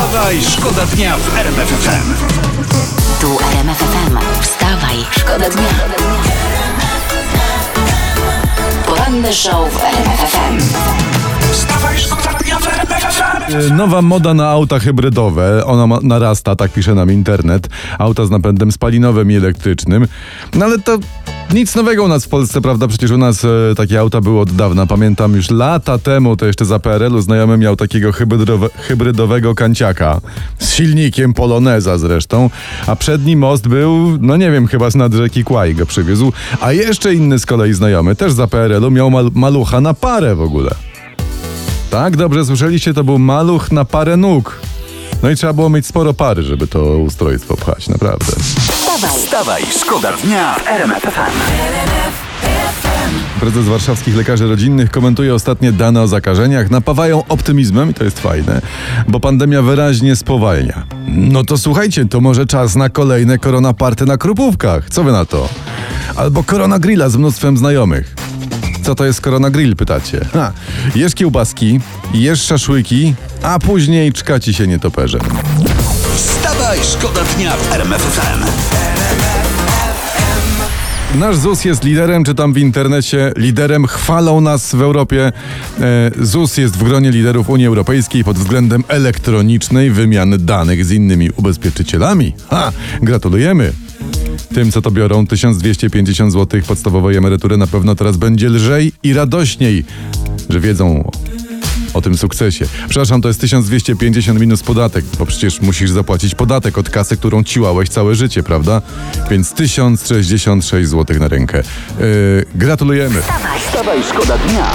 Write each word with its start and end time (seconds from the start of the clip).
Wstawaj, 0.00 0.42
szkoda 0.42 0.86
dnia 0.86 1.16
w 1.16 1.36
RMF 1.38 1.68
FM. 1.68 2.14
Tu 3.20 3.38
RMF 3.52 3.78
FM. 3.78 4.18
Wstawaj, 4.40 4.96
szkoda 5.10 5.50
dnia. 5.50 5.68
Poranny 8.86 9.32
show 9.32 9.72
w 9.72 9.84
RMF 9.84 10.20
FM. 10.32 10.58
Wstawaj, 11.52 11.98
szkoda 11.98 12.38
dnia 12.38 12.58
w 12.58 12.66
RMF 12.66 13.02
FM. 13.14 13.52
Y, 13.52 13.70
Nowa 13.70 14.02
moda 14.02 14.34
na 14.34 14.48
auta 14.48 14.78
hybrydowe, 14.78 15.64
ona 15.64 15.98
narasta, 16.02 16.56
tak 16.56 16.72
pisze 16.72 16.94
nam 16.94 17.12
internet. 17.12 17.68
Auta 17.98 18.26
z 18.26 18.30
napędem 18.30 18.72
spalinowym 18.72 19.30
i 19.30 19.36
elektrycznym. 19.36 20.06
No 20.54 20.64
ale 20.64 20.78
to 20.78 20.98
nic 21.54 21.74
nowego 21.74 22.04
u 22.04 22.08
nas 22.08 22.24
w 22.24 22.28
Polsce, 22.28 22.60
prawda? 22.60 22.88
Przecież 22.88 23.10
u 23.10 23.18
nas 23.18 23.44
e, 23.44 23.48
takie 23.76 24.00
auta 24.00 24.20
były 24.20 24.40
od 24.40 24.52
dawna. 24.52 24.86
Pamiętam 24.86 25.34
już 25.34 25.50
lata 25.50 25.98
temu, 25.98 26.36
to 26.36 26.46
jeszcze 26.46 26.64
za 26.64 26.78
PRL-u, 26.78 27.20
znajomy 27.20 27.58
miał 27.58 27.76
takiego 27.76 28.12
hybrydowe, 28.12 28.68
hybrydowego 28.76 29.54
kanciaka. 29.54 30.20
Z 30.58 30.72
silnikiem 30.72 31.34
Poloneza 31.34 31.98
zresztą. 31.98 32.50
A 32.86 32.96
przedni 32.96 33.36
most 33.36 33.68
był, 33.68 34.18
no 34.20 34.36
nie 34.36 34.50
wiem, 34.50 34.66
chyba 34.66 34.90
z 34.90 34.94
nad 34.94 35.12
rzeki 35.12 35.44
Kłaj 35.44 35.74
go 35.74 35.86
przywiózł. 35.86 36.32
A 36.60 36.72
jeszcze 36.72 37.14
inny 37.14 37.38
z 37.38 37.46
kolei 37.46 37.72
znajomy, 37.72 38.16
też 38.16 38.32
za 38.32 38.46
PRL-u, 38.46 38.90
miał 38.90 39.10
mal, 39.10 39.30
malucha 39.34 39.80
na 39.80 39.94
parę 39.94 40.34
w 40.34 40.42
ogóle. 40.42 40.70
Tak, 41.90 42.16
dobrze 42.16 42.44
słyszeliście, 42.44 42.94
to 42.94 43.04
był 43.04 43.18
maluch 43.18 43.72
na 43.72 43.84
parę 43.84 44.16
nóg. 44.16 44.60
No 45.22 45.30
i 45.30 45.36
trzeba 45.36 45.52
było 45.52 45.70
mieć 45.70 45.86
sporo 45.86 46.14
pary, 46.14 46.42
żeby 46.42 46.66
to 46.66 46.98
ustrojstwo 46.98 47.56
pchać, 47.56 47.88
naprawdę. 47.88 48.32
Wstawaj, 49.00 49.22
Wstawaj, 49.22 49.62
szkoda 49.80 50.12
dnia 50.12 50.54
w 50.54 50.66
RMF 50.66 51.02
FM. 51.02 51.30
Prezes 53.40 53.66
warszawskich 53.66 54.16
lekarzy 54.16 54.46
rodzinnych 54.46 54.90
komentuje 54.90 55.34
ostatnie 55.34 55.72
dane 55.72 56.02
o 56.02 56.06
zakażeniach, 56.08 56.70
napawają 56.70 57.24
optymizmem 57.28 57.90
i 57.90 57.94
to 57.94 58.04
jest 58.04 58.20
fajne, 58.20 58.60
bo 59.08 59.20
pandemia 59.20 59.62
wyraźnie 59.62 60.16
spowalnia. 60.16 60.82
No 61.08 61.44
to 61.44 61.58
słuchajcie, 61.58 62.04
to 62.04 62.20
może 62.20 62.46
czas 62.46 62.76
na 62.76 62.88
kolejne 62.88 63.38
koronaparty 63.38 64.06
na 64.06 64.16
Krupówkach. 64.16 64.90
Co 64.90 65.04
wy 65.04 65.12
na 65.12 65.24
to? 65.24 65.48
Albo 66.16 66.42
korona 66.42 66.78
grilla 66.78 67.08
z 67.08 67.16
mnóstwem 67.16 67.56
znajomych. 67.56 68.14
Co 68.82 68.94
to 68.94 69.04
jest 69.04 69.20
korona 69.20 69.50
grill, 69.50 69.76
pytacie? 69.76 70.20
Ha, 70.32 70.52
jesz 70.94 71.14
kiełbaski, 71.14 71.80
jesz 72.14 72.42
szaszłyki, 72.42 73.14
a 73.42 73.58
później 73.58 74.12
czkaci 74.12 74.54
się 74.54 74.66
nietoperzem. 74.66 75.20
Wstawaj, 76.16 76.78
szkoda 76.82 77.20
dnia 77.36 77.56
w 77.56 77.72
RMF 77.72 78.02
FM. 78.02 78.89
Nasz 81.18 81.36
ZUS 81.36 81.64
jest 81.64 81.84
liderem, 81.84 82.24
czytam 82.24 82.52
w 82.52 82.58
internecie, 82.58 83.32
liderem, 83.36 83.86
chwalą 83.86 84.40
nas 84.40 84.74
w 84.74 84.82
Europie. 84.82 85.32
E, 85.80 86.10
ZUS 86.20 86.56
jest 86.56 86.76
w 86.76 86.84
gronie 86.84 87.10
liderów 87.10 87.50
Unii 87.50 87.66
Europejskiej 87.66 88.24
pod 88.24 88.38
względem 88.38 88.84
elektronicznej 88.88 89.90
wymiany 89.90 90.38
danych 90.38 90.84
z 90.84 90.90
innymi 90.90 91.30
ubezpieczycielami. 91.36 92.32
Ha, 92.48 92.72
gratulujemy. 93.02 93.72
Tym, 94.54 94.72
co 94.72 94.82
to 94.82 94.90
biorą 94.90 95.26
1250 95.26 96.32
zł 96.32 96.60
podstawowej 96.66 97.16
emerytury, 97.16 97.56
na 97.56 97.66
pewno 97.66 97.94
teraz 97.94 98.16
będzie 98.16 98.48
lżej 98.48 98.92
i 99.02 99.12
radośniej, 99.12 99.84
że 100.48 100.60
wiedzą 100.60 101.10
o 101.94 102.00
tym 102.00 102.16
sukcesie. 102.16 102.66
Przepraszam, 102.88 103.22
to 103.22 103.28
jest 103.28 103.40
1250 103.40 104.40
minus 104.40 104.62
podatek, 104.62 105.04
bo 105.18 105.26
przecież 105.26 105.60
musisz 105.60 105.90
zapłacić 105.90 106.34
podatek 106.34 106.78
od 106.78 106.90
kasy, 106.90 107.16
którą 107.16 107.44
ciłałeś 107.44 107.88
całe 107.88 108.14
życie, 108.14 108.42
prawda? 108.42 108.82
Więc 109.30 109.52
1066 109.52 110.90
zł 110.90 111.18
na 111.18 111.28
rękę. 111.28 111.62
Yy, 112.00 112.44
gratulujemy. 112.54 113.22
Wstawaj, 113.66 113.98
szkoda 114.10 114.38
dnia. 114.38 114.70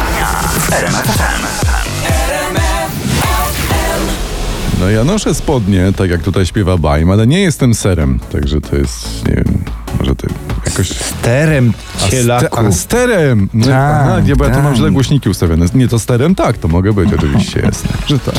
No 4.79 4.89
ja 4.89 5.03
noszę 5.03 5.33
spodnie, 5.33 5.93
tak 5.95 6.09
jak 6.09 6.23
tutaj 6.23 6.45
śpiewa 6.45 6.77
Bajm, 6.77 7.11
ale 7.11 7.27
nie 7.27 7.39
jestem 7.39 7.73
serem, 7.73 8.19
także 8.31 8.61
to 8.61 8.75
jest, 8.75 9.27
nie 9.27 9.35
wiem, 9.35 9.63
może 9.99 10.15
to 10.15 10.27
jakoś... 10.65 10.89
Sterem 10.89 11.73
A, 12.05 12.09
cielaku. 12.09 12.45
ste- 12.55 12.67
a 12.67 12.71
sterem! 12.71 13.49
No, 13.53 13.65
Tak, 13.67 14.27
nie, 14.27 14.35
bo 14.35 14.45
ja 14.45 14.49
tu 14.49 14.57
mam 14.57 14.65
tak. 14.67 14.75
źle 14.75 14.91
głośniki 14.91 15.29
ustawione. 15.29 15.65
Nie, 15.73 15.87
to 15.87 15.99
sterem? 15.99 16.35
Tak, 16.35 16.57
to 16.57 16.67
mogę 16.67 16.93
być, 16.93 17.13
oczywiście, 17.13 17.59
jasne, 17.59 17.89
że 18.07 18.19
tak. 18.19 18.35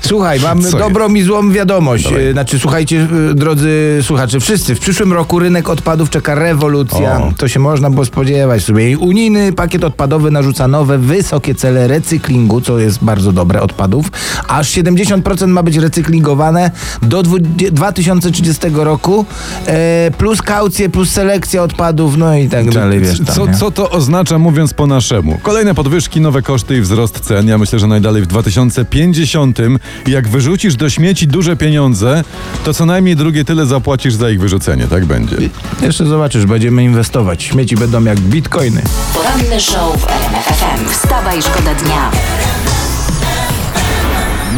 Słuchaj, 0.00 0.40
mam 0.40 0.62
Co 0.62 0.78
dobrą 0.78 1.14
i 1.14 1.22
złą 1.22 1.50
wiadomość. 1.52 2.06
E, 2.12 2.32
Znaczy, 2.32 2.58
słuchajcie, 2.58 3.06
e, 3.30 3.34
drodzy 3.34 3.98
słuchacze, 4.02 4.40
wszyscy, 4.40 4.74
w 4.74 4.80
przyszłym 4.80 5.12
roku 5.12 5.38
rynek 5.38 5.68
odpadów 5.68 6.10
czeka 6.10 6.34
rewolucja. 6.34 7.16
O. 7.20 7.32
To 7.36 7.48
się 7.48 7.60
można 7.60 7.90
było 7.90 8.04
spodziewać 8.04 8.64
sobie. 8.64 8.98
Unijny 8.98 9.52
pakiet 9.52 9.84
odpadowy 9.84 10.30
narzuca 10.30 10.68
nowe, 10.68 10.98
wysokie 10.98 11.54
cele 11.54 11.86
recyklingu, 11.88 12.60
co 12.60 12.78
jest 12.78 13.04
bardzo 13.04 13.32
dobre 13.32 13.60
odpadów. 13.62 14.06
Aż 14.48 14.68
70% 14.70 15.46
ma 15.48 15.62
być 15.62 15.76
recyklingowane 15.76 16.70
do 17.02 17.22
dwu- 17.22 17.38
2030 17.72 18.84
roku, 18.84 19.24
e, 19.66 20.10
plus 20.18 20.42
kaucje, 20.42 20.88
plus 20.88 21.10
selekcja 21.22 21.62
odpadów, 21.62 22.16
no 22.16 22.36
i 22.36 22.48
tak 22.48 22.70
dalej, 22.70 23.00
wiesz 23.00 23.18
tam, 23.18 23.36
co, 23.36 23.46
nie? 23.46 23.54
co 23.54 23.70
to 23.70 23.90
oznacza, 23.90 24.38
mówiąc 24.38 24.74
po 24.74 24.86
naszemu? 24.86 25.38
Kolejne 25.42 25.74
podwyżki, 25.74 26.20
nowe 26.20 26.42
koszty 26.42 26.76
i 26.76 26.80
wzrost 26.80 27.20
cen. 27.20 27.48
Ja 27.48 27.58
myślę, 27.58 27.78
że 27.78 27.86
najdalej 27.86 28.22
w 28.22 28.26
2050, 28.26 29.58
jak 30.06 30.28
wyrzucisz 30.28 30.76
do 30.76 30.90
śmieci 30.90 31.26
duże 31.26 31.56
pieniądze, 31.56 32.24
to 32.64 32.74
co 32.74 32.86
najmniej 32.86 33.16
drugie 33.16 33.44
tyle 33.44 33.66
zapłacisz 33.66 34.14
za 34.14 34.30
ich 34.30 34.40
wyrzucenie. 34.40 34.86
Tak 34.86 35.04
będzie. 35.04 35.36
Jeszcze 35.82 36.06
zobaczysz, 36.06 36.46
będziemy 36.46 36.84
inwestować. 36.84 37.42
Śmieci 37.42 37.76
będą 37.76 38.04
jak 38.04 38.20
bitcoiny. 38.20 38.82
poranny 39.14 39.60
show 39.60 40.00
w 40.00 40.06
RMF 40.10 40.44
FM. 40.44 40.88
Wstawaj, 40.90 41.42
szkoda 41.42 41.74
dnia. 41.74 42.10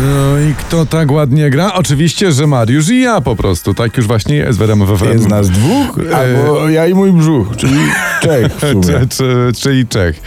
No 0.03 0.39
i 0.51 0.55
kto 0.55 0.87
tak 0.87 1.11
ładnie 1.13 1.51
gra? 1.51 1.75
Oczywiście, 1.75 2.33
że 2.33 2.47
Mariusz 2.47 2.89
i 2.89 3.01
ja 3.01 3.21
po 3.21 3.37
prostu. 3.37 3.75
Tak 3.75 3.97
już 3.97 4.07
właśnie 4.07 4.37
jest 4.37 4.59
w 4.59 4.63
RMF 4.63 4.99
FM. 4.99 5.05
Jest 5.13 5.29
nas 5.29 5.51
dwóch, 5.51 5.99
albo 6.15 6.69
ja 6.69 6.87
i 6.87 6.95
mój 6.95 7.13
brzuch, 7.13 7.57
czyli 7.57 7.75
Czech 8.23 8.53
w 8.57 8.61
sumie. 8.61 8.83
Czy, 8.83 9.09
czy, 9.17 9.53
czyli 9.61 9.87
Czech. 9.87 10.21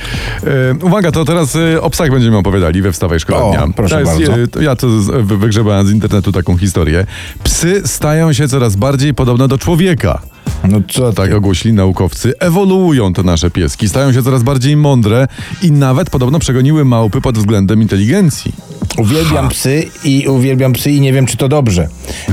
E, 0.81 0.85
uwaga, 0.85 1.11
to 1.11 1.25
teraz 1.25 1.55
e, 1.55 1.81
o 1.81 1.89
psach 1.89 2.11
będziemy 2.11 2.37
opowiadali 2.37 2.81
we 2.81 2.91
Wstawaj 2.91 3.19
Szkoła 3.19 3.43
O, 3.43 3.49
Dnia. 3.51 3.67
proszę 3.75 3.99
jest, 3.99 4.11
bardzo. 4.11 4.59
e, 4.59 4.63
ja 4.63 4.75
to 4.75 4.87
wygrzebałem 5.23 5.87
z 5.87 5.91
internetu 5.91 6.31
taką 6.31 6.57
historię. 6.57 7.05
Psy 7.43 7.81
stają 7.85 8.33
się 8.33 8.47
coraz 8.47 8.75
bardziej 8.75 9.13
podobne 9.13 9.47
do 9.47 9.57
człowieka. 9.57 10.21
No 10.63 10.81
co 10.91 11.13
Tak 11.13 11.27
tak? 11.27 11.37
ogłosili 11.37 11.73
naukowcy. 11.73 12.33
Ewoluują 12.39 13.13
te 13.13 13.23
nasze 13.23 13.51
pieski, 13.51 13.89
stają 13.89 14.13
się 14.13 14.23
coraz 14.23 14.43
bardziej 14.43 14.77
mądre 14.77 15.27
i 15.63 15.71
nawet 15.71 16.09
podobno 16.09 16.39
przegoniły 16.39 16.85
małpy 16.85 17.21
pod 17.21 17.37
względem 17.37 17.81
inteligencji. 17.81 18.53
Uwielbiam 18.97 19.49
psy 19.49 19.89
i 20.03 20.27
uwielbiam 20.27 20.73
psy 20.73 20.91
i 20.91 21.01
nie 21.01 21.13
wiem, 21.13 21.25
czy 21.25 21.37
to 21.37 21.47
dobrze, 21.47 21.87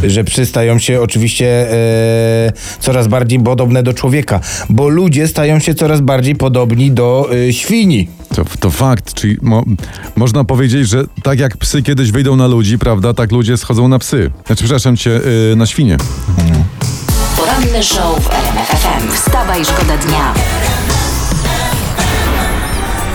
że 0.04 0.24
psy 0.24 0.46
stają 0.46 0.78
się 0.78 1.00
oczywiście 1.00 1.72
e, 1.72 2.52
coraz 2.80 3.08
bardziej 3.08 3.40
podobne 3.40 3.82
do 3.82 3.94
człowieka, 3.94 4.40
bo 4.68 4.88
ludzie 4.88 5.28
stają 5.28 5.58
się 5.58 5.74
coraz 5.74 6.00
bardziej 6.00 6.36
podobni 6.36 6.90
do 6.90 7.30
e, 7.48 7.52
świni. 7.52 8.08
To, 8.34 8.44
to 8.60 8.70
fakt, 8.70 9.14
czyli 9.14 9.36
mo, 9.42 9.64
można 10.16 10.44
powiedzieć, 10.44 10.88
że 10.88 11.04
tak 11.22 11.38
jak 11.38 11.56
psy 11.56 11.82
kiedyś 11.82 12.12
wyjdą 12.12 12.36
na 12.36 12.46
ludzi, 12.46 12.78
prawda, 12.78 13.14
tak 13.14 13.32
ludzie 13.32 13.56
schodzą 13.56 13.88
na 13.88 13.98
psy. 13.98 14.30
Znaczy, 14.46 14.64
przepraszam 14.64 14.96
cię, 14.96 15.20
y, 15.52 15.56
na 15.56 15.66
świnie. 15.66 15.96
Poranny 17.36 17.82
show 17.82 18.24
w 18.24 18.30
RMF 18.30 18.68
FM. 18.68 19.12
Wstawaj, 19.12 19.64
szkoda 19.64 19.96
dnia. 19.96 20.34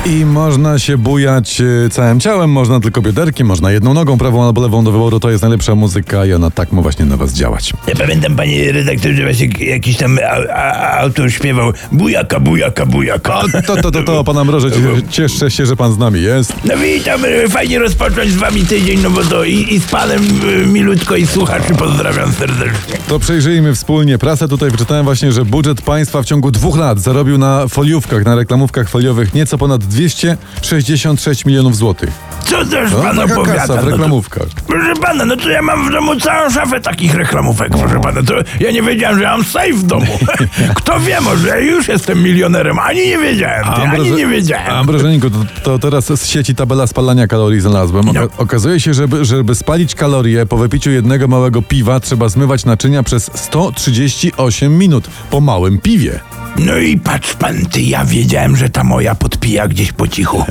I 0.09 0.25
można 0.25 0.79
się 0.79 0.97
bujać 0.97 1.61
e, 1.85 1.89
całym 1.89 2.19
ciałem, 2.19 2.49
można 2.49 2.79
tylko 2.79 3.01
bioderkiem, 3.01 3.47
można 3.47 3.71
jedną 3.71 3.93
nogą, 3.93 4.17
prawą 4.17 4.45
albo 4.45 4.61
lewą 4.61 4.83
do 4.83 4.91
wyboru. 4.91 5.19
To 5.19 5.29
jest 5.29 5.41
najlepsza 5.41 5.75
muzyka 5.75 6.25
i 6.25 6.33
ona 6.33 6.51
tak 6.51 6.71
ma 6.71 6.81
właśnie 6.81 7.05
na 7.05 7.17
was 7.17 7.33
działać. 7.33 7.73
Ja 7.87 7.95
pamiętam, 7.95 8.35
panie 8.35 8.71
redaktorze, 8.71 9.23
właśnie 9.23 9.47
jakiś 9.59 9.97
tam 9.97 10.19
a, 10.29 10.53
a, 10.53 10.99
autor 10.99 11.31
śpiewał 11.31 11.73
bujaka, 11.91 12.39
bujaka, 12.39 12.85
bujaka. 12.85 13.39
O, 13.39 13.43
to, 13.67 13.75
to, 13.75 13.91
to, 13.91 14.03
to, 14.03 14.23
pana 14.23 14.43
Mroże, 14.43 14.71
cie- 14.71 15.07
cieszę 15.15 15.51
się, 15.51 15.65
że 15.65 15.75
pan 15.75 15.93
z 15.93 15.97
nami 15.97 16.21
jest. 16.21 16.53
No 16.65 16.77
witam, 16.77 17.25
e, 17.25 17.49
fajnie 17.49 17.79
rozpocząć 17.79 18.31
z 18.31 18.35
wami 18.35 18.65
tydzień, 18.65 18.99
no 19.03 19.09
bo 19.09 19.23
to 19.23 19.43
i, 19.43 19.73
i 19.73 19.79
z 19.79 19.85
panem 19.85 20.21
e, 20.63 20.67
milutko 20.67 21.15
i 21.15 21.27
słuchaczy 21.27 21.75
pozdrawiam 21.75 22.33
serdecznie. 22.33 22.97
To 23.07 23.19
przejrzyjmy 23.19 23.75
wspólnie 23.75 24.17
prasę. 24.17 24.47
Tutaj 24.47 24.71
wyczytałem 24.71 25.05
właśnie, 25.05 25.31
że 25.31 25.45
budżet 25.45 25.81
państwa 25.81 26.21
w 26.21 26.25
ciągu 26.25 26.51
dwóch 26.51 26.77
lat 26.77 26.99
zarobił 26.99 27.37
na 27.37 27.67
foliówkach, 27.67 28.25
na 28.25 28.35
reklamówkach 28.35 28.89
foliowych 28.89 29.33
nieco 29.33 29.57
ponad 29.57 29.83
266 29.99 31.45
milionów 31.45 31.75
złotych. 31.77 32.09
Co 32.45 32.65
też 32.65 32.91
No, 32.91 33.01
pan 33.01 33.19
opowiada? 33.19 33.53
kasa 33.59 33.73
w 33.73 33.75
No 33.75 33.81
to- 33.83 33.89
reklamówkach. 33.89 34.47
Proszę 34.67 34.93
pana, 35.01 35.25
no 35.25 35.35
to 35.37 35.49
ja 35.49 35.61
mam 35.61 35.89
w 35.89 35.91
domu 35.91 36.15
całą 36.19 36.49
szafę 36.49 36.81
takich 36.81 37.15
reklamówek, 37.15 37.69
proszę 37.69 37.99
pana. 38.01 38.23
To 38.23 38.33
ja 38.59 38.71
nie 38.71 38.81
wiedziałem, 38.81 39.19
że 39.19 39.25
mam 39.25 39.43
safe 39.43 39.73
w 39.73 39.83
domu. 39.83 40.05
Kto 40.75 40.99
wie, 40.99 41.21
może 41.21 41.47
ja 41.47 41.57
już 41.59 41.87
jestem 41.87 42.23
milionerem. 42.23 42.79
Ani 42.79 42.99
nie 43.07 43.17
wiedziałem, 43.17 43.63
ty, 43.63 43.69
ani 43.81 43.85
Ambroże- 44.03 44.15
nie 44.17 44.27
wiedziałem. 44.27 44.69
Ambrożeniku, 44.75 45.29
to, 45.29 45.37
to 45.63 45.79
teraz 45.79 46.05
z 46.21 46.25
sieci 46.27 46.55
tabela 46.55 46.87
spalania 46.87 47.27
kalorii 47.27 47.61
znalazłem. 47.61 48.05
Oka- 48.05 48.13
No. 48.13 48.27
Okazuje 48.37 48.79
się, 48.79 48.93
żeby, 48.93 49.25
żeby 49.25 49.55
spalić 49.55 49.95
kalorie 49.95 50.45
po 50.45 50.57
wypiciu 50.57 50.91
jednego 50.91 51.27
małego 51.27 51.61
piwa, 51.61 51.99
trzeba 51.99 52.29
zmywać 52.29 52.65
naczynia 52.65 53.03
przez 53.03 53.31
138 53.33 54.77
minut 54.77 55.07
po 55.29 55.41
małym 55.41 55.77
piwie. 55.79 56.19
No 56.57 56.77
i 56.77 56.97
patrz 56.97 57.33
pan, 57.33 57.65
ty, 57.65 57.81
ja 57.81 58.05
wiedziałem, 58.05 58.55
że 58.55 58.69
ta 58.69 58.83
moja 58.83 59.15
podpija 59.15 59.67
gdzieś 59.67 59.78
gdzieś 59.79 59.91
po 59.91 60.07
cichu. 60.07 60.45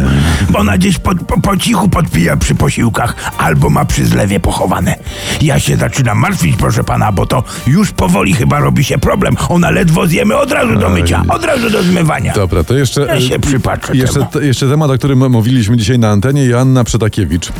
Bo 0.50 0.58
ona 0.58 0.78
gdzieś 0.78 0.98
po, 0.98 1.14
po, 1.14 1.40
po 1.40 1.56
cichu 1.56 1.88
podpija 1.88 2.36
przy 2.36 2.54
posiłkach 2.54 3.14
albo 3.38 3.70
ma 3.70 3.84
przy 3.84 4.06
zlewie 4.06 4.40
pochowane. 4.40 4.94
Ja 5.42 5.60
się 5.60 5.76
zaczynam 5.76 6.18
martwić, 6.18 6.56
proszę 6.56 6.84
pana, 6.84 7.12
bo 7.12 7.26
to 7.26 7.44
już 7.66 7.92
powoli 7.92 8.34
chyba 8.34 8.58
robi 8.58 8.84
się 8.84 8.98
problem. 8.98 9.36
Ona 9.48 9.70
ledwo 9.70 10.06
zjemy 10.06 10.36
od 10.36 10.52
razu 10.52 10.76
do 10.76 10.88
mycia, 10.88 11.22
od 11.28 11.44
razu 11.44 11.70
do 11.70 11.82
zmywania. 11.82 12.32
Dobra, 12.32 12.64
to 12.64 12.74
jeszcze. 12.74 13.00
Ja 13.00 13.20
się 13.20 13.34
e, 13.34 13.38
przypatrzę 13.38 13.96
Jeszcze, 13.96 14.26
jeszcze 14.40 14.68
temat, 14.68 14.90
o 14.90 14.98
którym 14.98 15.30
mówiliśmy 15.30 15.76
dzisiaj 15.76 15.98
na 15.98 16.10
antenie. 16.10 16.44
Joanna 16.44 16.84
Przetakiewicz 16.84 17.52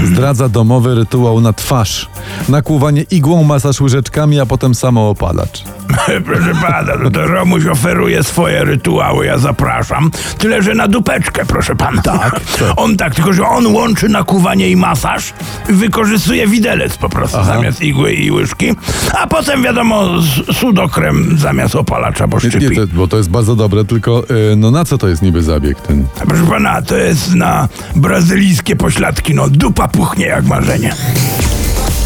zdradza 0.12 0.48
domowy 0.48 0.94
rytuał 0.94 1.40
na 1.40 1.52
twarz. 1.52 2.08
Nakłuwanie 2.48 3.02
igłą, 3.10 3.44
masaż 3.44 3.80
łyżeczkami, 3.80 4.40
a 4.40 4.46
potem 4.46 4.74
samoopalacz. 4.74 5.64
Proszę 6.26 6.52
pana, 6.62 6.92
no 7.02 7.10
to 7.10 7.26
Romuś 7.26 7.66
oferuje 7.66 8.22
swoje 8.22 8.64
rytuały, 8.64 9.26
ja 9.26 9.38
zapraszam. 9.38 10.10
Tyle, 10.38 10.62
że 10.62 10.74
na 10.74 10.88
dupeczkę, 10.88 11.44
proszę 11.46 11.76
pana. 11.76 12.02
Tak. 12.02 12.40
On 12.76 12.96
tak, 12.96 13.14
tylko 13.14 13.32
że 13.32 13.46
on 13.46 13.66
łączy 13.66 14.08
nakuwanie 14.08 14.70
i 14.70 14.76
masaż, 14.76 15.32
wykorzystuje 15.68 16.46
widelec 16.46 16.96
po 16.96 17.08
prostu 17.08 17.44
zamiast 17.44 17.82
igły 17.82 18.12
i 18.12 18.30
łyżki, 18.30 18.66
a 19.20 19.26
potem 19.26 19.62
wiadomo, 19.62 20.08
sudokrem 20.52 21.38
zamiast 21.38 21.74
opalacza, 21.74 22.26
bo 22.26 22.36
Nie, 22.36 22.40
szczypi. 22.50 22.68
nie, 22.70 22.76
to, 22.76 22.86
bo 22.86 23.08
to 23.08 23.16
jest 23.16 23.30
bardzo 23.30 23.56
dobre, 23.56 23.84
tylko 23.84 24.22
e, 24.52 24.56
no 24.56 24.70
na 24.70 24.84
co 24.84 24.98
to 24.98 25.08
jest 25.08 25.22
niby 25.22 25.42
zabieg 25.42 25.80
ten? 25.80 26.06
Proszę 26.28 26.46
pana, 26.46 26.82
to 26.82 26.96
jest 26.96 27.34
na 27.34 27.68
brazylijskie 27.96 28.76
pośladki, 28.76 29.34
no 29.34 29.48
dupa 29.48 29.81
puchnie 29.88 30.26
jak 30.26 30.44
marzenie. 30.44 30.94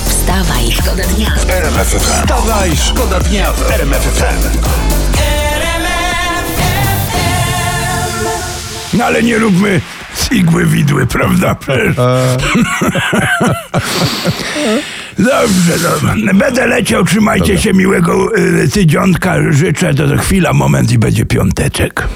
Wstawaj, 0.08 0.73
szkoda 0.73 1.02
dnia. 1.05 1.31
Wstawaj, 1.99 2.76
szkoda 2.76 3.20
dnia 3.20 3.52
w 3.52 3.70
RMF 3.70 4.02
FM. 4.02 4.58
No 8.94 9.05
ale 9.05 9.23
nie 9.23 9.38
róbmy 9.38 9.81
z 10.14 10.32
igły 10.32 10.67
widły, 10.67 11.06
prawda? 11.06 11.55
Przecież. 11.55 11.96
Dobrze, 15.19 15.78
dobrze. 15.82 16.34
Będę 16.34 16.67
leciał, 16.67 17.05
trzymajcie 17.05 17.58
się 17.58 17.73
miłego 17.73 18.37
y, 18.37 18.69
tydziątka. 18.69 19.34
Życzę, 19.50 19.94
to, 19.94 20.08
to 20.08 20.17
chwila, 20.17 20.52
moment 20.52 20.93
i 20.93 20.99
będzie 20.99 21.26
piąteczek. 21.26 22.08